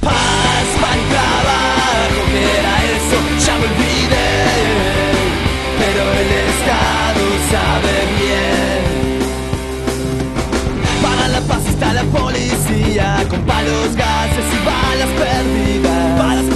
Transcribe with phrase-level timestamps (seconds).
[0.00, 4.32] Paz, pan y trabajo, que era eso, ya me olvidé.
[5.80, 8.82] Pero el Estado sabe bien.
[11.02, 16.18] Para la paz está la policía, con palos, gases y balas perdidas.
[16.18, 16.48] Balas.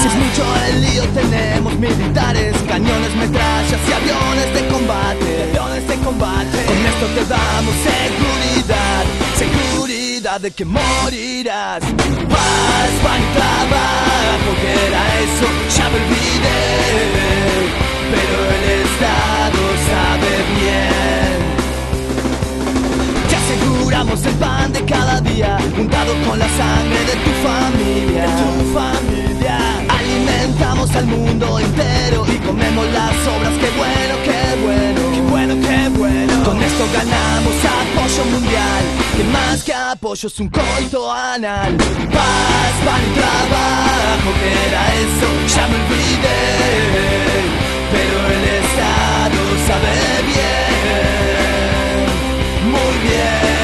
[0.00, 5.30] Si es mucho el lío, tenemos militares, cañones, metrallas y aviones de combate.
[5.50, 6.58] Aviones de combate.
[6.66, 8.37] Con esto te damos seguridad,
[10.36, 11.80] de que morirás.
[11.80, 16.60] Paz, pan y trabajo, que era eso, ya me olvidé.
[18.12, 21.27] Pero el Estado sabe bien.
[39.98, 41.76] Apoyo es un coito anal.
[41.76, 46.42] Paz, pan y trabajo, que era eso, ya me olvidé.
[47.92, 49.94] Pero el Estado sabe
[50.30, 52.06] bien,
[52.72, 53.57] muy bien.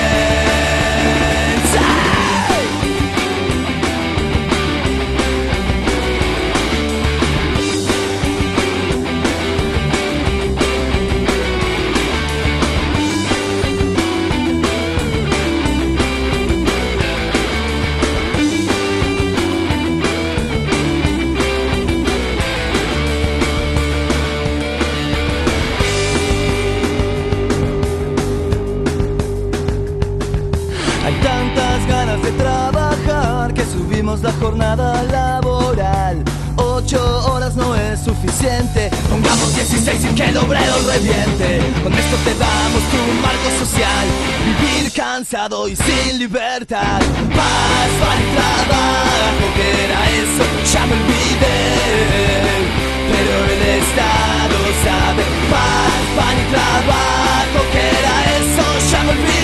[34.22, 36.22] La jornada laboral.
[36.56, 37.00] Ocho
[37.32, 41.60] horas no es suficiente, pongamos 16 y que el obrero reviente.
[41.82, 44.06] Con esto te damos tu marco social,
[44.44, 47.00] vivir cansado y sin libertad.
[47.34, 51.62] Paz, pan y trabajo, que era eso, ya me olvidé.
[53.10, 59.43] Pero el Estado sabe, paz, pan y trabajo, que era eso, ya me olvidé.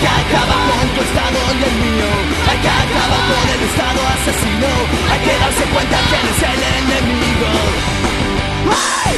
[0.00, 2.10] Que acabar con tu Estado y el mío.
[2.48, 4.70] Hay que acabar con el Estado asesino,
[5.12, 7.50] hay que darse cuenta quién es el enemigo.
[8.70, 9.16] ¡Ay!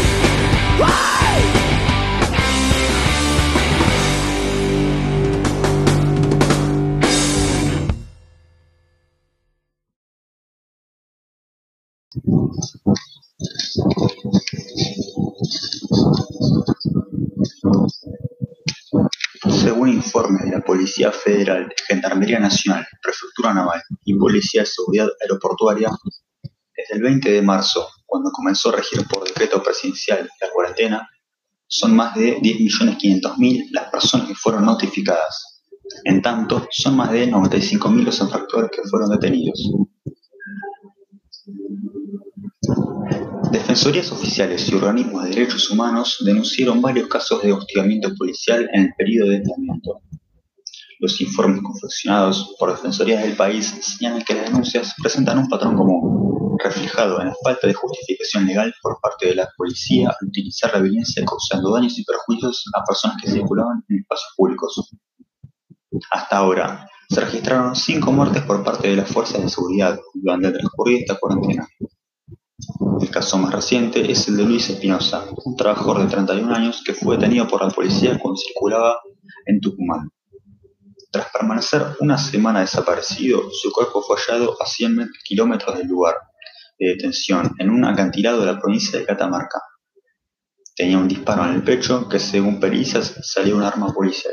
[19.50, 25.91] Según informes de Policía Federal, Gendarmería Nacional, Prefectura Naval y Policía de Seguridad Aeroportuaria,
[26.75, 31.06] desde el 20 de marzo, cuando comenzó a regir por decreto presidencial la cuarentena,
[31.66, 35.62] son más de 10.500.000 las personas que fueron notificadas.
[36.05, 39.61] En tanto, son más de 95.000 los infractores que fueron detenidos.
[43.50, 48.94] Defensorías oficiales y organismos de derechos humanos denunciaron varios casos de hostigamiento policial en el
[48.97, 50.00] periodo de aislamiento.
[51.03, 56.57] Los informes confeccionados por defensorías del país señalan que las denuncias presentan un patrón común,
[56.63, 60.79] reflejado en la falta de justificación legal por parte de la policía al utilizar la
[60.79, 64.91] violencia causando daños y perjuicios a personas que circulaban en espacios públicos.
[66.12, 70.53] Hasta ahora, se registraron cinco muertes por parte de las fuerzas de seguridad durante el
[70.53, 71.67] transcurrido esta cuarentena.
[73.01, 76.95] El caso más reciente es el de Luis Espinosa, un trabajador de 31 años que
[76.95, 79.01] fue detenido por la policía cuando circulaba
[79.47, 80.09] en Tucumán.
[81.12, 86.17] Tras permanecer una semana desaparecido, su cuerpo fue hallado a 100 kilómetros del lugar
[86.78, 89.61] de detención, en un acantilado de la provincia de Catamarca.
[90.75, 94.33] Tenía un disparo en el pecho que, según pericias, salió un arma policial.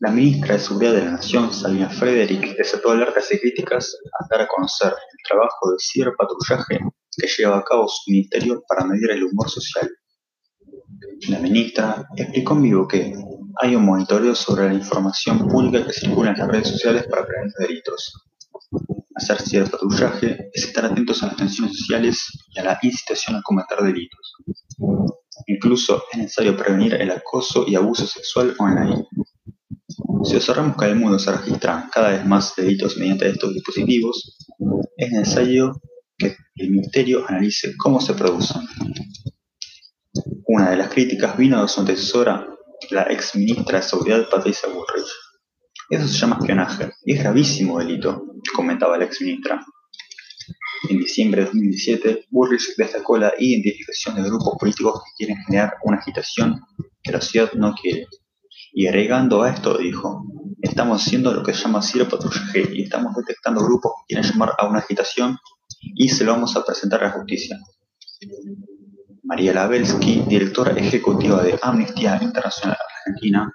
[0.00, 4.40] La ministra de Seguridad de la Nación, Salina Frederick, desató alertas y críticas al dar
[4.40, 6.78] a conocer el trabajo de ciberpatrullaje
[7.14, 9.90] que lleva a cabo su ministerio para medir el humor social.
[11.28, 13.12] La ministra explicó en vivo que
[13.60, 17.52] hay un monitoreo sobre la información pública que circula en las redes sociales para prevenir
[17.58, 18.12] delitos.
[19.14, 22.24] Hacer ciberpatrullaje es estar atentos a las tensiones sociales
[22.54, 24.34] y a la incitación a cometer delitos.
[25.46, 29.06] Incluso es necesario prevenir el acoso y abuso sexual online.
[30.24, 34.36] Si observamos que en el mundo se registran cada vez más delitos mediante estos dispositivos,
[34.96, 35.80] es necesario
[36.16, 38.62] que el Ministerio analice cómo se producen.
[40.50, 42.48] Una de las críticas vino de su antecesora,
[42.88, 45.12] la ex ministra de Seguridad Patricia Bullrich.
[45.90, 48.24] Eso se llama espionaje y es gravísimo delito,
[48.56, 49.62] comentaba la exministra.
[50.88, 55.98] En diciembre de 2017, Burris destacó la identificación de grupos políticos que quieren generar una
[55.98, 56.62] agitación
[57.02, 58.06] que la ciudad no quiere.
[58.72, 60.24] Y agregando a esto, dijo,
[60.62, 64.54] estamos haciendo lo que se llama Ciro Patrullaje y estamos detectando grupos que quieren llamar
[64.56, 65.36] a una agitación
[65.94, 67.58] y se lo vamos a presentar a la justicia.
[69.28, 73.52] María Labelsky, directora ejecutiva de Amnistía Internacional Argentina,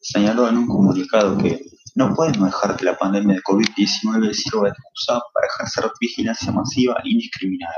[0.00, 1.60] señaló en un comunicado que
[1.94, 6.96] no podemos dejar que la pandemia de COVID-19 sirva de excusa para ejercer vigilancia masiva
[7.04, 7.74] e indiscriminada.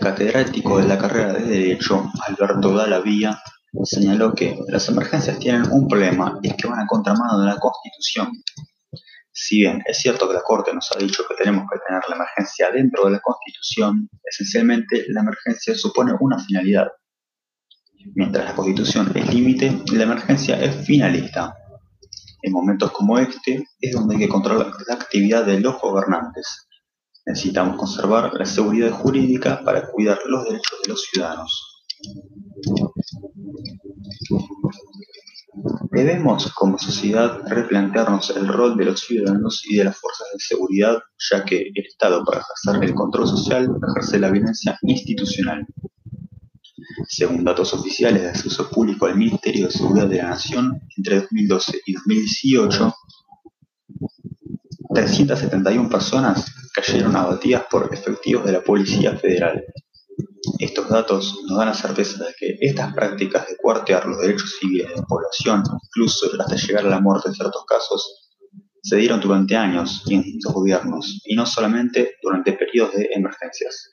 [0.00, 3.40] catedrático de la carrera de Derecho, Alberto Vía,
[3.82, 7.58] señaló que las emergencias tienen un problema y es que van a contramano de la
[7.58, 8.28] Constitución.
[9.36, 12.14] Si bien es cierto que la Corte nos ha dicho que tenemos que tener la
[12.14, 16.86] emergencia dentro de la Constitución, esencialmente la emergencia supone una finalidad.
[18.14, 21.52] Mientras la Constitución es límite, la emergencia es finalista.
[22.42, 26.68] En momentos como este es donde hay que controlar la actividad de los gobernantes.
[27.26, 31.84] Necesitamos conservar la seguridad jurídica para cuidar los derechos de los ciudadanos.
[35.90, 40.98] Debemos, como sociedad, replantearnos el rol de los ciudadanos y de las fuerzas de seguridad,
[41.30, 45.66] ya que el Estado, para ejercer el control social, ejerce la violencia institucional.
[47.06, 51.80] Según datos oficiales de acceso público al Ministerio de Seguridad de la Nación, entre 2012
[51.86, 52.94] y 2018,
[54.94, 59.64] 371 personas cayeron abatidas por efectivos de la Policía Federal.
[60.58, 64.88] Estos datos nos dan la certeza de que estas prácticas de cuartear los derechos civiles
[64.88, 68.30] de la población, incluso hasta llegar a la muerte en ciertos casos,
[68.82, 73.90] se dieron durante años y en distintos gobiernos, y no solamente durante periodos de emergencias.